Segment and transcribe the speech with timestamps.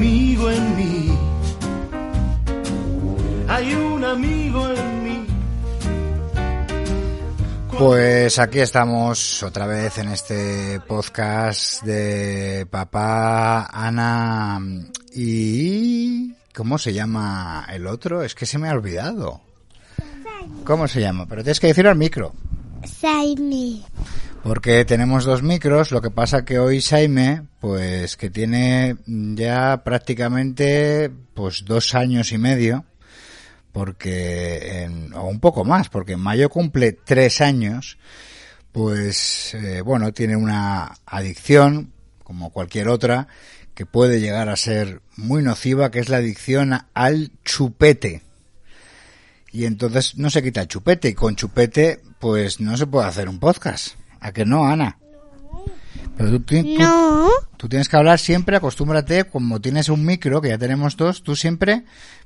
[0.00, 1.18] amigo en mí.
[3.48, 5.26] Hay un amigo en mí.
[7.78, 14.58] Pues aquí estamos otra vez en este podcast de papá, Ana
[15.14, 16.32] y...
[16.54, 18.22] ¿Cómo se llama el otro?
[18.22, 19.42] Es que se me ha olvidado.
[20.64, 21.26] ¿Cómo se llama?
[21.26, 22.32] Pero tienes que decir al micro.
[24.42, 31.10] Porque tenemos dos micros, lo que pasa que hoy Saime, pues que tiene ya prácticamente
[31.34, 32.86] pues dos años y medio,
[33.72, 37.98] porque en, o un poco más, porque en mayo cumple tres años,
[38.72, 41.92] pues eh, bueno, tiene una adicción,
[42.24, 43.28] como cualquier otra,
[43.74, 48.22] que puede llegar a ser muy nociva, que es la adicción al chupete.
[49.52, 53.28] Y entonces no se quita el chupete, y con chupete pues no se puede hacer
[53.28, 53.99] un podcast.
[54.20, 54.98] ¿A que no, Ana?
[56.16, 57.28] Pero tú, tú- No.
[57.56, 61.34] tú tienes que hablar siempre, acostúmbrate, como tienes un micro, que ya tenemos dos, tú
[61.34, 61.84] siempre,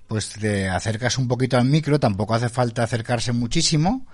[0.09, 4.07] pues te acercas un poquito al micro, tampoco hace falta acercarse muchísimo,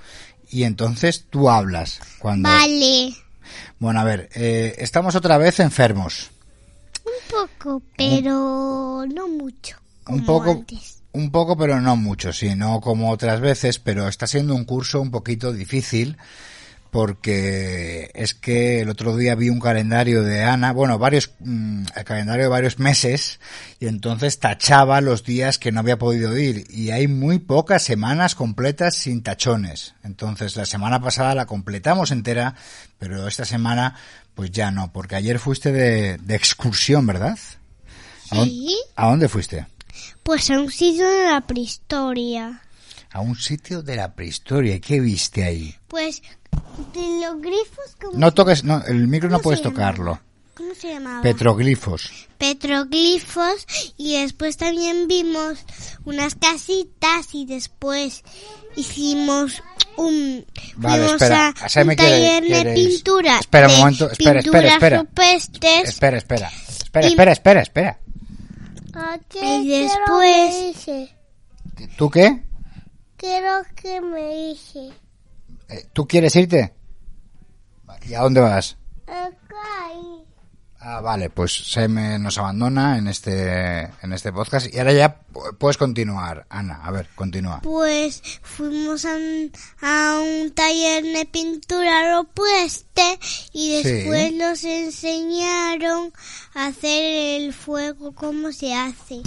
[0.51, 2.01] y entonces tú hablas.
[2.19, 2.49] Cuando...
[2.49, 3.15] Vale.
[3.79, 6.31] Bueno, a ver, eh, estamos otra vez enfermos.
[7.05, 9.77] Un poco, pero no mucho.
[10.09, 11.03] Un poco, antes.
[11.13, 15.01] un poco, pero no mucho, sí, no como otras veces, pero está siendo un curso
[15.01, 16.19] un poquito difícil
[16.91, 22.05] porque es que el otro día vi un calendario de Ana, bueno, varios, mm, el
[22.05, 23.41] calendario de varios meses,
[23.79, 28.35] y entonces tachaba los días que no había podido ir, y hay muy pocas semanas
[28.35, 29.95] completas sin tachones.
[30.03, 32.57] Entonces la semana pasada la completamos entera,
[32.99, 33.95] pero esta semana
[34.35, 37.39] pues ya no, porque ayer fuiste de, de excursión, ¿verdad?
[38.31, 38.77] ¿A Sí.
[38.97, 39.67] ¿A dónde fuiste?
[40.23, 42.63] Pues a un sitio de la prehistoria.
[43.11, 44.77] A un sitio de la prehistoria.
[44.77, 45.75] ¿Y qué viste ahí?
[45.89, 46.23] Pues
[46.95, 50.19] de los grifos como No toques, no, el micro no ¿Cómo puedes tocarlo.
[50.55, 51.23] ¿Cómo se llamaba?
[51.23, 52.11] Petroglifos.
[52.39, 53.67] Petroglifos
[53.97, 55.59] y después también vimos
[56.05, 58.23] unas casitas y después
[58.77, 59.63] hicimos
[59.97, 60.45] un
[60.77, 61.49] Vale, fuimos espera.
[61.49, 64.99] a un quiere- taller de quieres- pintura Espera un de momento, espera, espera, espera.
[64.99, 66.51] rupestres Espera, espera.
[66.83, 67.99] Espera, Y- espera, espera, espera.
[69.43, 71.11] y después
[71.97, 72.43] ¿Tú qué?
[73.17, 74.93] quiero que me dice Eh,
[75.93, 76.75] ¿Tú quieres irte?
[78.07, 78.77] ¿Y a dónde vas?
[80.83, 85.55] Ah, vale, pues Saime nos abandona en este, en este podcast y ahora ya pu-
[85.59, 86.47] puedes continuar.
[86.49, 87.61] Ana, a ver, continúa.
[87.63, 93.19] pues fuimos a un, a un taller de pintura rupestre
[93.53, 93.91] y Sí.
[93.91, 96.15] después nos enseñaron
[96.55, 99.21] a hacer el fuego cómo se hace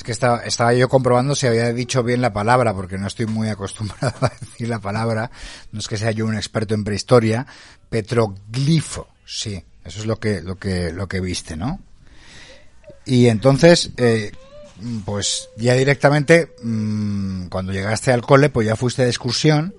[0.00, 3.26] Es que estaba, estaba yo comprobando si había dicho bien la palabra, porque no estoy
[3.26, 5.30] muy acostumbrado a decir la palabra.
[5.72, 7.46] No es que sea yo un experto en prehistoria.
[7.90, 9.62] Petroglifo, sí.
[9.84, 11.80] Eso es lo que, lo que, lo que viste, ¿no?
[13.04, 14.32] Y entonces, eh,
[15.04, 19.74] pues ya directamente, mm, cuando llegaste al cole, pues ya fuiste de excursión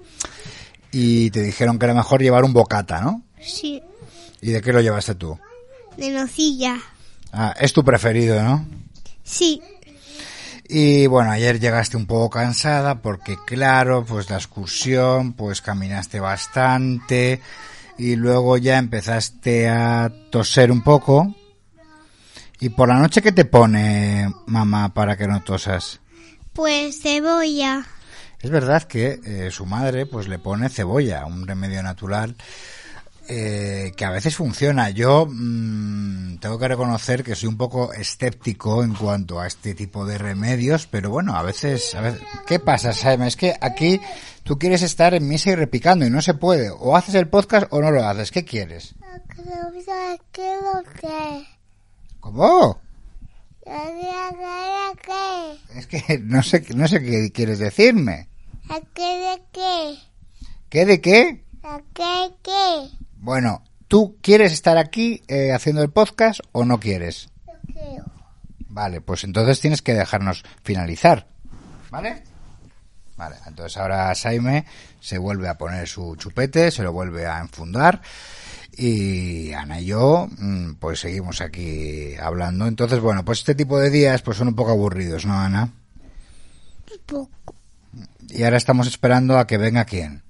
[0.91, 3.23] y te dijeron que era mejor llevar un bocata, ¿no?
[3.41, 3.81] sí
[4.39, 5.39] ¿Y de qué lo llevaste tú?
[5.97, 6.77] de nocilla
[7.33, 8.67] Ah, es tu preferido, ¿no?
[9.23, 9.61] sí
[10.73, 17.41] Y bueno, ayer llegaste un poco cansada porque claro, pues la excursión, pues caminaste bastante
[17.97, 21.35] y luego ya empezaste a toser un poco.
[22.61, 25.99] ¿Y por la noche qué te pone mamá para que no tosas?
[26.53, 27.85] pues cebolla
[28.39, 32.37] Es verdad que eh, su madre pues le pone cebolla, un remedio natural
[33.27, 34.89] eh, que a veces funciona.
[34.89, 35.90] Yo mm,
[36.41, 40.87] tengo que reconocer que soy un poco escéptico en cuanto a este tipo de remedios,
[40.87, 43.27] pero bueno, a veces, a veces ¿qué pasa, Simon?
[43.27, 44.01] Es que aquí
[44.43, 46.71] tú quieres estar en misa y repicando y no se puede.
[46.71, 48.31] O haces el podcast o no lo haces.
[48.31, 48.95] ¿Qué quieres?
[52.19, 52.81] ¿Cómo?
[55.75, 58.29] Es que no sé, no sé qué quieres decirme.
[58.67, 59.95] de qué?
[60.69, 61.45] ¿Qué de qué?
[61.93, 62.89] qué qué?
[63.17, 67.27] Bueno, ¿tú quieres estar aquí eh, haciendo el podcast o no quieres?
[68.69, 71.27] Vale, pues entonces tienes que dejarnos finalizar.
[71.89, 72.23] ¿Vale?
[73.17, 74.65] Vale, entonces ahora Saime
[75.01, 78.01] se vuelve a poner su chupete, se lo vuelve a enfundar
[78.71, 82.67] y Ana y yo mm, pues seguimos aquí hablando.
[82.67, 85.63] Entonces, bueno, pues este tipo de días pues son un poco aburridos, ¿no, Ana?
[86.89, 87.55] Un poco.
[88.29, 90.23] Y ahora estamos esperando a que venga quién.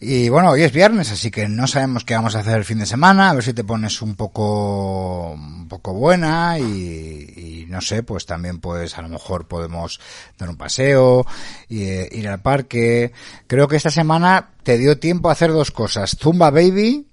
[0.00, 2.78] Y bueno, hoy es viernes, así que no sabemos qué vamos a hacer el fin
[2.78, 7.80] de semana, a ver si te pones un poco, un poco buena y, y no
[7.80, 9.98] sé, pues también pues a lo mejor podemos
[10.38, 11.26] dar un paseo,
[11.68, 13.12] y, eh, ir al parque.
[13.48, 17.08] Creo que esta semana te dio tiempo a hacer dos cosas, Zumba Baby,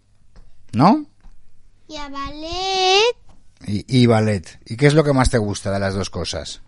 [0.71, 1.07] ¿no?
[1.87, 3.15] Y a ballet.
[3.65, 4.59] Y, y ballet.
[4.67, 6.61] ¿Y qué es lo que más te gusta de las dos cosas?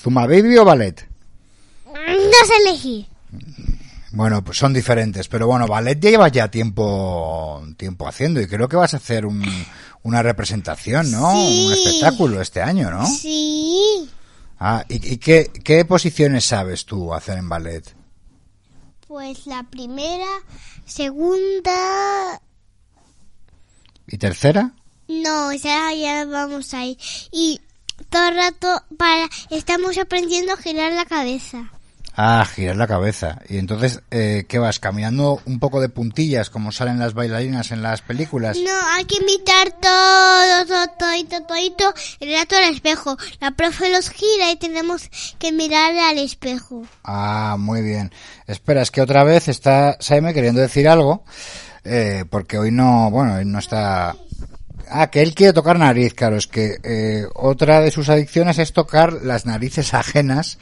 [0.00, 1.08] ¿Zumba Baby o ballet?
[1.86, 3.06] No sé elegir.
[4.12, 8.68] Bueno, pues son diferentes, pero bueno, ballet ya llevas ya tiempo, tiempo haciendo y creo
[8.68, 9.42] que vas a hacer un,
[10.02, 11.32] una representación, ¿no?
[11.32, 11.64] Sí.
[11.66, 13.06] Un espectáculo este año, ¿no?
[13.06, 14.08] Sí.
[14.60, 17.82] Ah, ¿y, y qué, qué posiciones sabes tú hacer en ballet?
[19.08, 20.28] Pues la primera,
[20.84, 22.40] segunda.
[24.06, 24.74] ¿Y tercera?
[25.08, 26.98] No, esa ya vamos a ir.
[27.30, 27.60] Y
[28.10, 31.72] todo el rato para estamos aprendiendo a girar la cabeza.
[32.14, 33.38] Ah, girar la cabeza.
[33.48, 34.78] Y entonces, eh, ¿qué vas?
[34.78, 38.58] ¿Caminando un poco de puntillas como salen las bailarinas en las películas?
[38.58, 43.16] No, hay que imitar todo, todo, todito, todito, el rato al espejo.
[43.40, 46.82] La profe los gira y tenemos que mirar al espejo.
[47.02, 48.12] Ah, muy bien.
[48.46, 51.24] Espera, es que otra vez está Saime queriendo decir algo,
[51.84, 54.16] eh, porque hoy no, bueno, hoy no está...
[54.94, 58.74] Ah, que él quiere tocar nariz, claro, es que eh, otra de sus adicciones es
[58.74, 60.58] tocar las narices ajenas,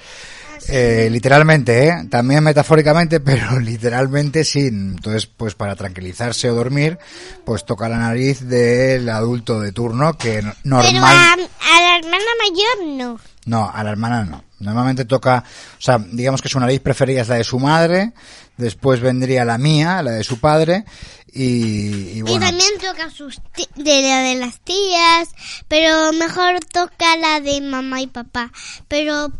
[0.68, 2.06] eh, literalmente, ¿eh?
[2.10, 4.66] también metafóricamente, pero literalmente sí.
[4.66, 6.98] Entonces, pues para tranquilizarse o dormir,
[7.44, 11.48] pues toca la nariz del adulto de turno, que no- Pero a, normal...
[11.60, 13.20] a la hermana mayor no.
[13.46, 14.44] No, a la hermana no.
[14.60, 15.42] Normalmente toca,
[15.78, 18.12] o sea, digamos que su nariz preferida es la de su madre,
[18.58, 20.84] después vendría la mía, la de su padre,
[21.32, 22.36] y, y bueno.
[22.36, 23.40] Y también toca sus
[23.76, 25.30] de la de las tías,
[25.68, 28.52] pero mejor toca la de mamá y papá.
[28.88, 29.32] Pero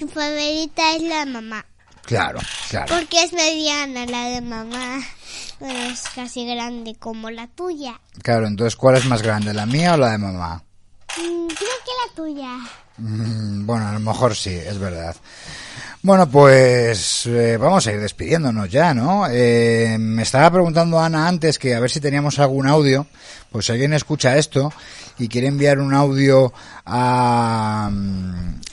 [0.00, 1.64] su favorita es la mamá,
[2.02, 2.96] Claro, claro.
[2.96, 4.98] porque es mediana la de mamá.
[5.60, 8.00] Es casi grande como la tuya.
[8.22, 10.64] Claro, entonces, ¿cuál es más grande, la mía o la de mamá?
[11.18, 12.56] Mm, creo que la tuya.
[12.96, 15.14] Mm, Bueno, a lo mejor sí, es verdad.
[16.02, 19.26] Bueno, pues eh, vamos a ir despidiéndonos ya, ¿no?
[19.30, 23.06] Eh, me estaba preguntando Ana antes que a ver si teníamos algún audio.
[23.52, 24.72] Pues si alguien escucha esto
[25.18, 26.54] y quiere enviar un audio
[26.86, 27.90] a,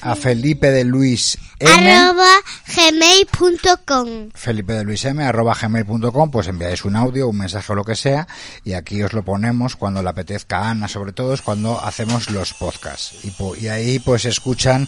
[0.01, 1.91] a Felipe de Luis M.
[1.91, 2.29] Arroba
[2.75, 4.29] gmail.com.
[4.33, 7.95] Felipe de Luis M, arroba gmail.com, pues enviáis un audio, un mensaje o lo que
[7.95, 8.27] sea,
[8.63, 12.29] y aquí os lo ponemos cuando le apetezca a Ana, sobre todo es cuando hacemos
[12.29, 13.15] los podcasts.
[13.23, 13.33] Y,
[13.65, 14.87] y ahí pues escuchan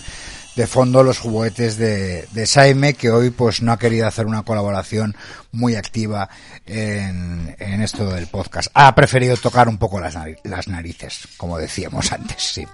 [0.55, 4.43] de fondo los juguetes de, de Saime, que hoy pues no ha querido hacer una
[4.43, 5.15] colaboración
[5.51, 6.29] muy activa
[6.65, 8.69] en, en esto del podcast.
[8.73, 12.67] Ha preferido tocar un poco las, las narices, como decíamos antes, sí.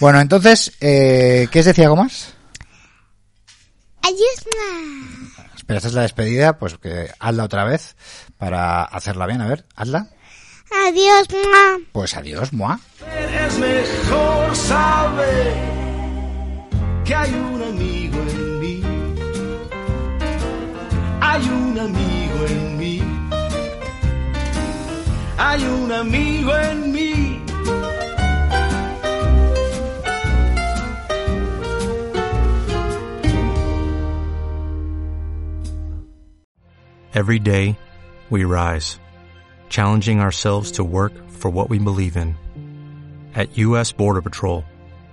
[0.00, 2.34] Bueno, entonces, eh, ¿qué os decía algo más?
[4.02, 5.46] Adiós, ma.
[5.56, 7.96] Espera, esta es la despedida, pues que hazla otra vez
[8.36, 9.40] para hacerla bien.
[9.40, 10.08] A ver, hazla.
[10.88, 11.78] Adiós, ma.
[11.92, 12.76] Pues adiós, moi.
[13.46, 15.83] Es mejor saber
[17.04, 18.82] que hay un amigo en mí.
[21.20, 23.02] Hay un amigo en mí.
[25.36, 27.40] Hay un amigo en mí.
[37.14, 37.78] Every day,
[38.28, 38.98] we rise,
[39.68, 42.34] challenging ourselves to work for what we believe in.
[43.36, 43.92] At U.S.
[43.92, 44.64] Border Patrol,